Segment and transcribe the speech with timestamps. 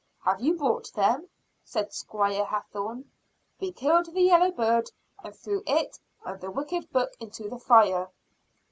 [0.25, 1.29] "Have you brought them?"
[1.63, 3.11] said Squire Hathorne.
[3.59, 4.89] "We killed the yellow bird
[5.23, 8.09] and threw it and the wicked book into the fire."